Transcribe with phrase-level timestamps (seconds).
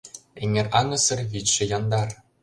[0.41, 2.09] Эҥер аҥысыр, вӱдшӧ яндар.